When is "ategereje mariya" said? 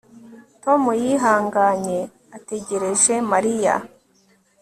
2.37-3.75